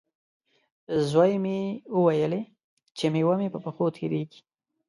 زوی 1.09 1.33
مې 1.43 1.59
وویلې، 1.97 2.41
چې 2.97 3.05
میوه 3.13 3.35
مې 3.39 3.47
په 3.53 3.59
پښو 3.63 3.85
تېرېږي. 3.97 4.39